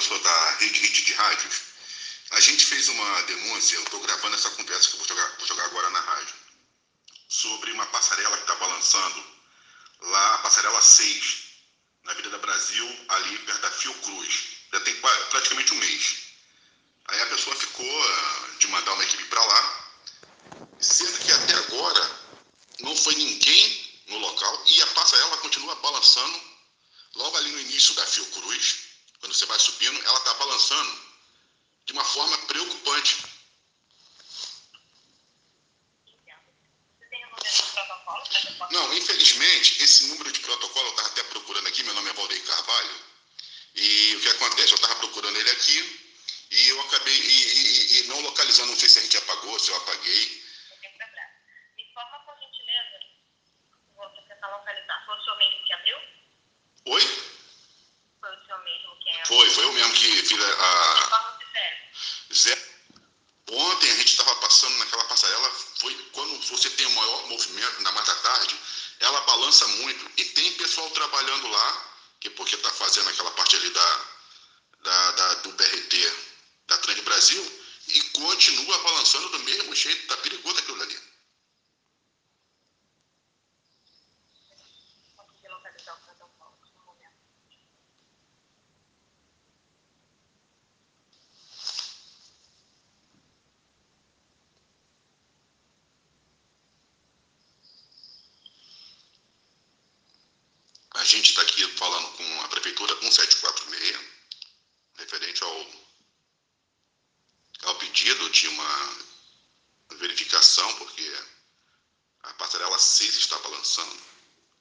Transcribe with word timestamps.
eu 0.00 0.02
sou 0.02 0.18
da 0.20 0.50
Rede 0.52 0.80
Hit 0.80 1.04
de 1.04 1.12
Rádios. 1.12 1.60
A 2.30 2.40
gente 2.40 2.64
fez 2.64 2.88
uma 2.88 3.22
denúncia, 3.24 3.76
eu 3.76 3.82
estou 3.82 4.00
gravando 4.00 4.34
essa 4.34 4.48
conversa 4.52 4.88
que 4.88 4.94
eu 4.94 4.98
vou 4.98 5.08
jogar, 5.08 5.36
vou 5.36 5.46
jogar 5.46 5.64
agora 5.66 5.90
na 5.90 6.00
rádio, 6.00 6.34
sobre 7.28 7.70
uma 7.72 7.84
passarela 7.88 8.34
que 8.34 8.42
está 8.44 8.54
balançando 8.54 9.22
lá, 10.00 10.34
a 10.36 10.38
passarela 10.38 10.80
6, 10.80 11.42
na 12.04 12.12
Avenida 12.12 12.38
Brasil, 12.38 13.06
ali 13.10 13.38
perto 13.40 13.60
da 13.60 13.70
Fiocruz. 13.72 14.34
Já 14.72 14.80
tem 14.80 14.94
praticamente 15.28 15.74
um 15.74 15.76
mês. 15.76 16.16
Aí 17.08 17.20
a 17.20 17.26
pessoa 17.26 17.54
ficou 17.56 18.02
ah, 18.02 18.48
de 18.58 18.68
mandar 18.68 18.94
uma 18.94 19.04
equipe 19.04 19.24
para 19.24 19.44
lá, 19.44 19.90
sendo 20.80 21.18
que 21.18 21.30
até 21.30 21.54
agora 21.56 22.10
não 22.78 22.96
foi 22.96 23.14
ninguém 23.16 24.00
no 24.06 24.16
local 24.16 24.64
e 24.66 24.80
a 24.80 24.86
passarela 24.86 25.36
continua 25.38 25.74
balançando 25.74 26.40
logo 27.16 27.36
ali 27.36 27.52
no 27.52 27.60
início 27.60 27.94
da 27.96 28.06
Fiocruz, 28.06 28.89
quando 29.20 29.34
você 29.34 29.46
vai 29.46 29.58
subindo, 29.58 30.02
ela 30.04 30.18
está 30.18 30.34
balançando 30.34 31.10
de 31.86 31.92
uma 31.92 32.04
forma 32.04 32.38
preocupante. 32.46 33.18
Não, 38.70 38.94
infelizmente, 38.94 39.82
esse 39.82 40.06
número 40.08 40.30
de 40.30 40.40
protocolo, 40.40 40.86
eu 40.86 40.90
estava 40.90 41.08
até 41.08 41.22
procurando 41.24 41.66
aqui, 41.66 41.82
meu 41.82 41.94
nome 41.94 42.10
é 42.10 42.12
Valdeir 42.12 42.44
Carvalho, 42.44 43.00
e 43.74 44.16
o 44.16 44.20
que 44.20 44.28
acontece? 44.28 44.72
Eu 44.72 44.76
estava 44.76 44.94
procurando 44.96 45.36
ele 45.36 45.50
aqui 45.50 46.10
e 46.50 46.68
eu 46.68 46.80
acabei 46.80 47.14
e, 47.14 47.18
e, 47.18 48.00
e, 48.00 48.06
não 48.08 48.20
localizando, 48.22 48.70
não 48.70 48.78
sei 48.78 48.88
se 48.88 48.98
a 48.98 49.02
gente 49.02 49.16
apagou, 49.16 49.58
se 49.58 49.70
eu 49.70 49.76
apaguei. 49.76 50.42
Me 51.76 51.84
informa 51.84 52.18
por 52.24 52.36
gentileza, 52.40 53.00
vou 53.94 54.08
tentar 54.10 54.48
localizar. 54.48 55.06
Foi 55.06 55.16
o 55.16 55.22
senhor 55.22 55.38
mesmo 55.38 55.64
que 55.64 55.72
abriu? 55.72 55.96
Oi? 56.86 57.02
Foi 58.20 58.36
o 58.36 58.44
senhor 58.44 58.64
mesmo 58.64 58.98
que 58.98 59.10
abriu? 59.10 59.24
Foi, 59.54 59.64
eu 59.64 59.72
mesmo 59.72 59.92
que 59.94 60.22
fiz 60.22 60.38
a. 60.42 61.36
Zé. 62.32 62.70
Ontem 63.52 63.90
a 63.90 63.94
gente 63.96 64.12
estava 64.12 64.34
passando 64.36 64.78
naquela 64.78 65.02
passarela, 65.04 65.50
foi 65.80 65.92
quando 66.12 66.40
você 66.46 66.70
tem 66.70 66.86
o 66.86 66.94
maior 66.94 67.26
movimento 67.26 67.82
na 67.82 67.90
mata 67.90 68.14
tarde, 68.14 68.56
ela 69.00 69.20
balança 69.22 69.66
muito. 69.66 70.10
E 70.16 70.24
tem 70.24 70.52
pessoal 70.52 70.88
trabalhando 70.90 71.48
lá, 71.48 71.94
que 72.20 72.30
porque 72.30 72.54
está 72.54 72.70
fazendo 72.70 73.08
aquela 73.08 73.32
parte 73.32 73.56
ali 73.56 73.70
da, 73.70 75.10
da, 75.10 75.34
do 75.34 75.52
BRT 75.52 76.12
da 76.68 76.78
Trans 76.78 77.00
Brasil, 77.00 77.60
e 77.88 78.00
continua 78.10 78.78
balançando 78.78 79.28
do 79.30 79.40
mesmo 79.40 79.74
jeito, 79.74 80.00
está 80.02 80.16
perigoso 80.18 80.58
aquilo 80.60 80.80
ali. 80.82 81.10
A 100.99 100.99
gente 101.10 101.30
está 101.30 101.42
aqui 101.42 101.66
falando 101.76 102.08
com 102.16 102.40
a 102.42 102.48
Prefeitura 102.48 102.94
1746, 103.00 103.98
referente 104.96 105.42
ao, 105.42 105.66
ao 107.62 107.74
pedido 107.78 108.30
de 108.30 108.46
uma 108.46 108.98
verificação, 109.96 110.72
porque 110.76 111.12
a 112.22 112.32
passarela 112.34 112.78
6 112.78 113.16
está 113.16 113.36
balançando, 113.38 114.00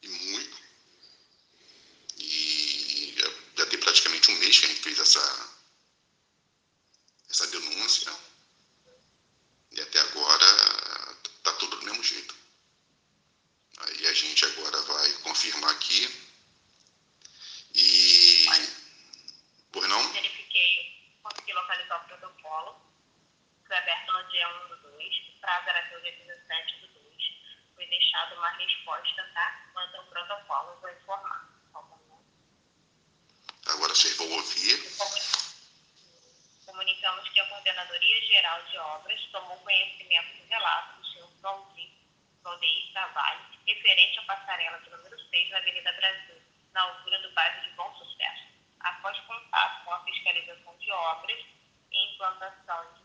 e 0.02 0.08
muito. 0.08 0.58
E 2.18 3.16
já 3.56 3.66
tem 3.68 3.80
praticamente 3.80 4.32
um 4.32 4.40
mês 4.40 4.60
que 4.60 4.66
a 4.66 4.70
gente 4.70 4.82
fez 4.82 4.98
essa, 4.98 5.50
denúncia, 7.52 8.12
e 9.72 9.82
até 9.82 10.00
agora 10.00 11.16
está 11.38 11.54
tudo 11.54 11.78
do 11.78 11.86
mesmo 11.86 12.04
jeito. 12.04 12.36
Aí 13.82 14.08
a 14.08 14.14
gente 14.14 14.44
agora 14.46 14.82
vai 14.82 15.14
confirmar 15.20 15.70
aqui 15.70 16.28
e. 17.74 18.46
Por 19.72 19.88
não? 19.88 20.12
Verifiquei, 20.12 21.18
consegui 21.22 21.54
localizar 21.54 22.04
o 22.04 22.08
protocolo. 22.08 22.82
Foi 23.68 23.78
aberto 24.50 24.70
no 24.70 24.78
dia 24.78 24.78
1 24.78 24.82
do 24.82 24.92
2, 24.92 25.30
o 25.30 25.40
prazo 25.40 25.70
era 25.70 25.80
até 25.80 25.98
o 25.98 26.02
dia 26.02 26.12
17 26.12 26.78
do 26.80 26.88
2. 26.88 27.24
Foi 27.76 27.86
deixada 27.88 28.36
uma 28.36 28.50
resposta, 28.50 29.24
tá? 29.34 29.70
Quanto 29.74 29.96
ao 29.98 30.06
protocolo, 30.06 30.80
vou 30.82 30.92
informar. 30.92 31.50
Agora 33.68 33.94
vocês 33.94 34.18
vão 34.18 34.32
ouvir. 34.32 34.80
Comunicamos 36.66 37.30
que 37.30 37.40
a 37.40 37.50
Coordenadoria 37.50 38.22
Geral 38.26 38.64
de 38.64 38.78
Obras 38.78 39.22
tomou 39.32 39.58
conhecimento 39.58 40.38
do 40.38 40.48
relato 40.48 41.00
do 41.00 41.08
senhor 41.08 41.30
Valdeir 42.44 42.94
Carvalho, 42.94 43.46
referente 43.68 44.20
à 44.20 44.24
passarela 44.24 44.80
de 44.80 44.90
número 44.90 45.20
6 45.30 45.50
na 45.52 45.58
Avenida 45.58 45.94
Brasil 45.94 46.42
na 46.74 46.82
altura 46.82 47.20
do 47.22 47.32
bairro 47.34 47.62
de 47.64 47.70
Bom 47.72 47.94
Sucesso. 47.96 48.44
Após 48.80 49.20
contato 49.22 49.86
com 49.86 49.94
a 49.94 50.04
fiscalização 50.04 50.78
de 50.78 50.92
obras 50.92 51.46
e 51.92 52.14
implantação 52.14 52.94
de 52.94 53.04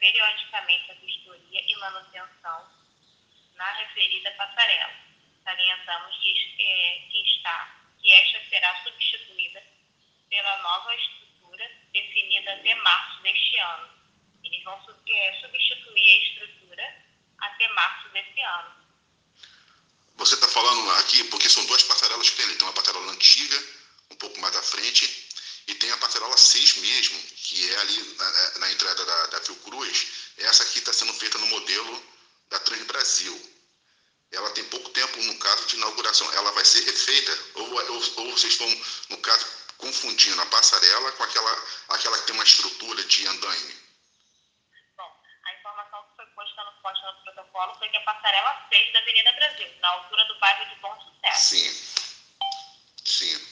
periodicamente 0.00 0.90
a 0.90 0.94
vistoria 0.94 1.62
e 1.62 1.76
manutenção 1.76 2.68
na 3.54 3.72
referida 3.74 4.30
passarela. 4.32 4.94
Salientamos 5.44 6.16
que, 6.22 6.56
é, 6.58 6.98
que, 7.10 7.22
está, 7.22 7.76
que 8.00 8.12
esta 8.12 8.48
será 8.48 8.82
substituída 8.82 9.62
pela 10.28 10.62
nova 10.62 10.94
estrutura 10.94 11.70
definida 11.92 12.54
até 12.54 12.74
março 12.76 13.22
deste 13.22 13.58
ano. 13.58 13.90
Eles 14.42 14.64
vão 14.64 14.74
é, 14.74 15.40
substituir 15.40 16.08
a 16.08 16.24
estrutura 16.24 17.04
até 17.38 17.68
março 17.68 18.08
desse 18.08 18.40
ano. 18.40 18.80
Você 20.16 20.34
está 20.34 20.48
falando 20.48 20.90
aqui, 21.00 21.24
porque 21.24 21.48
são 21.48 21.64
duas 21.66 21.82
passarelas 21.82 22.28
que 22.28 22.36
tem 22.36 22.44
ali. 22.46 22.56
Tem 22.56 22.66
uma 22.66 22.74
passarela 22.74 23.12
antiga, 23.12 23.56
um 24.10 24.16
pouco 24.16 24.38
mais 24.40 24.54
à 24.56 24.62
frente, 24.62 25.29
e 25.70 25.74
tem 25.76 25.90
a 25.92 25.96
passarela 25.98 26.36
6 26.36 26.78
mesmo, 26.78 27.22
que 27.36 27.70
é 27.70 27.76
ali 27.78 28.16
na, 28.16 28.58
na 28.58 28.72
entrada 28.72 29.04
da, 29.04 29.26
da 29.26 29.40
Fiocruz. 29.40 30.06
Essa 30.38 30.64
aqui 30.64 30.80
está 30.80 30.92
sendo 30.92 31.14
feita 31.14 31.38
no 31.38 31.46
modelo 31.46 32.02
da 32.48 32.58
Trans 32.60 32.82
Brasil. 32.82 33.50
Ela 34.32 34.50
tem 34.50 34.64
pouco 34.64 34.88
tempo, 34.90 35.22
no 35.22 35.38
caso 35.38 35.66
de 35.66 35.76
inauguração. 35.76 36.32
Ela 36.34 36.52
vai 36.52 36.64
ser 36.64 36.84
refeita, 36.84 37.38
ou, 37.54 37.72
ou, 37.72 38.02
ou 38.16 38.30
vocês 38.32 38.52
estão, 38.52 38.68
no 39.10 39.18
caso, 39.18 39.46
confundindo 39.78 40.40
a 40.40 40.46
passarela 40.46 41.12
com 41.12 41.22
aquela, 41.22 41.64
aquela 41.90 42.18
que 42.18 42.26
tem 42.26 42.34
uma 42.34 42.44
estrutura 42.44 43.04
de 43.04 43.26
andaime. 43.26 43.80
protocolo 47.60 47.74
foi 47.78 47.88
que 47.88 47.96
a 47.96 48.00
passarela 48.00 48.66
6 48.72 48.92
da 48.92 48.98
Avenida 49.00 49.32
Brasil, 49.32 49.68
na 49.80 49.88
altura 49.88 50.24
do 50.24 50.38
bairro 50.38 50.68
de 50.68 50.80
Bom 50.80 50.96
Sucesso. 51.00 51.48
Sim. 51.48 52.00
Sim. 53.04 53.49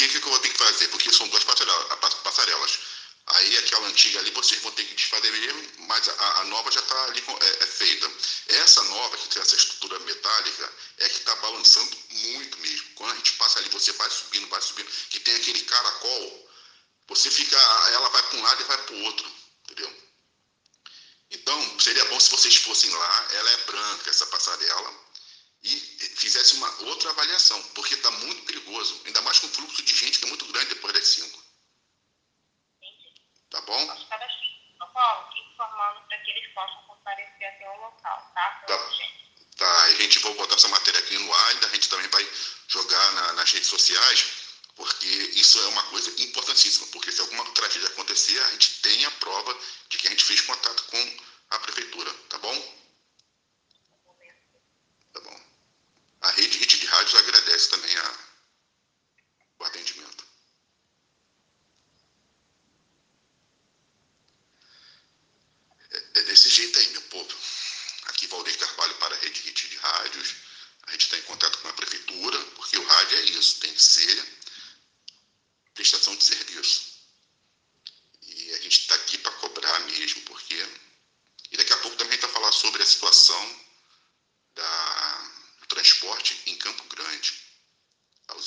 Porque 0.00 0.06
o 0.06 0.08
que, 0.08 0.20
que 0.20 0.26
eu 0.26 0.30
vou 0.30 0.40
ter 0.40 0.48
que 0.48 0.56
fazer? 0.56 0.88
Porque 0.88 1.12
são 1.12 1.28
duas 1.28 1.44
passarelas. 1.44 2.78
Aí 3.26 3.58
aquela 3.58 3.86
antiga 3.86 4.18
ali 4.18 4.30
vocês 4.30 4.60
vão 4.62 4.72
ter 4.72 4.84
que 4.84 4.94
desfazer 4.94 5.30
mesmo, 5.30 5.86
mas 5.88 6.08
a, 6.08 6.40
a 6.40 6.44
nova 6.44 6.70
já 6.70 6.80
está 6.80 7.04
ali 7.04 7.22
é, 7.40 7.62
é, 7.62 7.66
feita. 7.66 8.10
Essa 8.48 8.82
nova, 8.84 9.16
que 9.18 9.28
tem 9.28 9.42
essa 9.42 9.54
estrutura 9.54 9.98
metálica, 10.00 10.72
é 10.98 11.08
que 11.08 11.18
está 11.18 11.34
balançando 11.36 11.96
muito 12.08 12.58
mesmo. 12.60 12.88
Quando 12.94 13.12
a 13.12 13.16
gente 13.16 13.32
passa 13.34 13.58
ali, 13.58 13.68
você 13.68 13.92
vai 13.92 14.08
subindo, 14.08 14.48
vai 14.48 14.62
subindo, 14.62 14.90
que 15.10 15.20
tem 15.20 15.34
aquele 15.36 15.60
caracol, 15.64 16.50
você 17.06 17.30
fica. 17.30 17.56
Ela 17.92 18.08
vai 18.08 18.22
para 18.22 18.38
um 18.38 18.42
lado 18.42 18.62
e 18.62 18.64
vai 18.64 18.78
para 18.78 18.94
o 18.94 19.02
outro. 19.02 19.30
Entendeu? 19.64 20.10
Então, 21.30 21.80
seria 21.80 22.06
bom 22.06 22.18
se 22.18 22.30
vocês 22.30 22.56
fossem 22.56 22.90
lá, 22.90 23.28
ela 23.32 23.50
é 23.50 23.56
branca, 23.58 24.10
essa 24.10 24.26
passarela, 24.26 24.94
e 25.62 25.76
fizesse 26.20 26.56
uma 26.56 26.70
outra 26.82 27.10
avaliação, 27.10 27.62
porque 27.74 27.94
está 27.94 28.10
muito 28.10 28.42
perigoso, 28.42 29.00
ainda 29.06 29.22
mais 29.22 29.38
com 29.38 29.46
o 29.46 29.50
fluxo 29.50 29.82
de 29.82 29.94
gente 29.94 30.18
que 30.18 30.26
é 30.26 30.28
muito 30.28 30.44
grande 30.52 30.74
depois 30.74 30.92
das 30.92 31.06
5. 31.06 31.42
Tá 33.48 33.60
bom? 33.62 33.86
Nós 33.86 33.98
São 34.78 34.88
Paulo, 34.92 35.28
informando 35.34 36.06
para 36.06 36.18
que 36.18 36.30
eles 36.30 36.52
possam 36.52 36.82
comparecer 36.86 37.46
até 37.46 37.70
o 37.70 37.80
local, 37.80 38.32
tá? 38.34 38.64
Tá. 38.68 38.90
tá, 39.56 39.82
a 39.84 39.94
gente 39.94 40.18
vai 40.18 40.34
botar 40.34 40.54
essa 40.54 40.68
matéria 40.68 41.00
aqui 41.00 41.18
no 41.18 41.34
ar 41.34 41.64
a 41.64 41.68
gente 41.68 41.88
também 41.88 42.08
vai 42.08 42.30
jogar 42.68 43.12
na, 43.12 43.32
nas 43.32 43.50
redes 43.50 43.68
sociais, 43.68 44.26
porque 44.76 45.06
isso 45.06 45.58
é 45.58 45.66
uma 45.68 45.82
coisa 45.84 46.22
importantíssima, 46.22 46.86
porque 46.88 47.10
se 47.10 47.20
alguma 47.22 47.44
tragédia 47.52 47.88
acontecer, 47.88 48.38
a 48.40 48.50
gente 48.52 48.80
tem 48.82 49.04
a 49.06 49.10
prova 49.12 49.58
de 49.88 49.96
que 49.96 50.06
a 50.06 50.10
gente 50.10 50.24
fez 50.24 50.42
contato 50.42 50.84
com 50.84 51.16
a 51.50 51.58
prefeitura, 51.60 52.12
tá 52.28 52.38
bom? 52.38 52.79
A 56.20 56.30
rede, 56.32 56.58
rede 56.58 56.78
de 56.78 56.86
rádios 56.86 57.14
agradece 57.14 57.70
também 57.70 57.96
a, 57.96 58.18
o 59.58 59.64
atendimento. 59.64 60.24
É, 65.90 65.96
é 66.14 66.22
desse 66.24 66.48
jeito 66.50 66.78
aí, 66.78 66.88
meu 66.88 67.02
povo. 67.02 67.34
Aqui 68.06 68.26
Valdir 68.26 68.58
Carvalho 68.58 68.94
para 68.96 69.14
a 69.14 69.18
rede, 69.18 69.40
rede 69.42 69.68
de 69.68 69.76
rádios. 69.76 70.34
A 70.82 70.92
gente 70.92 71.02
está 71.02 71.18
em 71.18 71.22
contato 71.22 71.58
com 71.58 71.68
a 71.68 71.72
prefeitura, 71.72 72.38
porque 72.56 72.76
o 72.76 72.86
rádio 72.86 73.18
é 73.18 73.22
isso, 73.22 73.60
tem 73.60 73.72
que 73.72 73.82
ser 73.82 74.39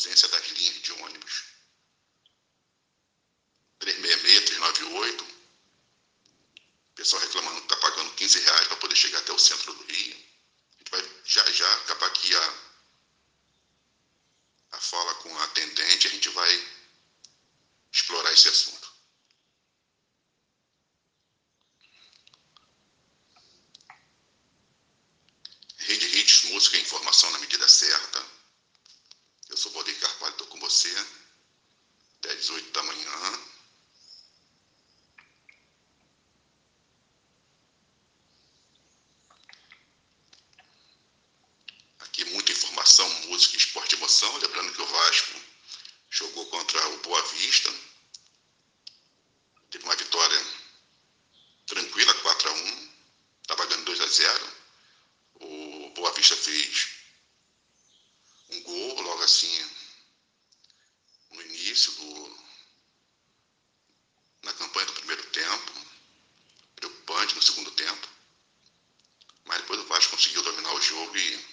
Ausência 0.04 0.28
das 0.28 0.46
linhas 0.50 0.82
de 0.82 0.92
ônibus. 0.92 1.44
366, 3.80 4.46
398. 4.50 5.28
Pessoal 6.96 7.22
reclamando 7.22 7.62
que 7.62 7.74
está 7.74 7.78
pagando 7.78 8.14
15 8.16 8.40
reais 8.42 8.68
para 8.68 8.78
poder 8.78 8.96
chegar 8.98 9.20
até 9.20 9.32
o 9.32 9.40
centro 9.40 9.74
do 9.74 9.84
Rio. 9.86 10.16
A 10.16 10.78
gente 10.78 10.92
vai 10.92 11.22
já 11.24 11.52
já 11.52 11.74
acabar 11.76 12.08
aqui 12.08 12.36
a, 12.36 12.60
a 14.72 14.82
fala 14.82 15.16
com 15.16 15.38
a 15.38 15.44
atendente, 15.46 16.08
a 16.08 16.12
gente 16.12 16.28
vai 16.30 16.68
explorar 17.94 18.34
esse 18.34 18.50
assunto. 18.50 18.94
Rede 25.78 26.06
Hits, 26.18 26.44
música 26.52 26.78
e 26.78 26.82
informação 26.82 27.32
na 27.32 27.40
medida 27.40 27.70
certa. 27.70 28.44
Eu 29.54 29.58
sou 29.58 29.72
Valdir 29.72 29.96
Carvalho, 30.00 30.32
estou 30.32 30.48
com 30.48 30.58
você. 30.74 31.08
Até 32.20 32.36
18 32.36 32.72
da 32.72 32.84
manhã. 32.84 33.40
Aqui 42.00 42.26
muita 42.26 42.52
informação, 42.52 43.08
música, 43.26 43.58
esporte 43.58 43.94
e 43.94 43.98
emoção. 43.98 44.36
Lembrando 44.38 44.74
que 44.74 44.82
o 44.82 44.88
Vasco 44.88 45.40
jogou 46.10 46.46
contra 46.48 46.88
o 46.90 46.98
Boa 47.02 47.22
Vista. 47.34 47.72
Teve 49.70 49.84
uma 49.84 49.96
vitória 49.96 50.46
tranquila, 51.68 52.14
4 52.16 52.50
a 52.50 52.54
1 52.54 52.94
Estava 53.42 53.66
ganhando 53.66 53.86
2 53.86 54.02
a 54.02 54.08
0 54.08 54.54
O 55.36 55.90
Boa 55.96 56.12
Vista 56.14 56.36
fez 56.36 56.90
um 58.50 58.62
gol 58.62 59.02
logo 59.02 59.24
assim 59.24 59.84
no 61.34 61.42
início 61.42 61.92
do 61.94 62.44
na 64.44 64.54
campanha 64.54 64.86
do 64.88 64.94
primeiro 64.94 65.24
tempo, 65.30 65.72
preocupante 66.76 67.36
no 67.36 67.42
segundo 67.42 67.72
tempo. 67.72 68.10
Mas 69.46 69.62
depois 69.62 69.80
o 69.80 69.88
Vasco 69.88 70.12
conseguiu 70.12 70.44
dominar 70.44 70.74
o 70.74 70.82
jogo 70.82 71.18
e 71.18 71.46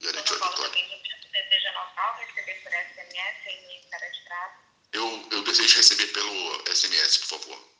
garantiu 0.00 0.36
a 0.36 0.50
vitória. 0.50 0.72
Eu, 4.92 5.28
eu 5.30 5.37
desejo 5.48 5.76
receber 5.78 6.12
pelo 6.12 6.64
SMS, 6.74 7.18
por 7.18 7.40
favor. 7.40 7.77